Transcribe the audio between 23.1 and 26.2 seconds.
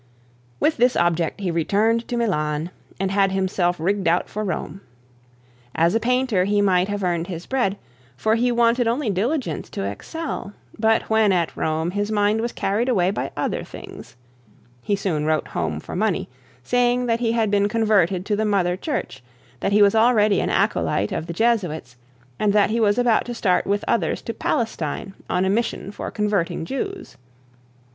to start with others to Palestine on a mission for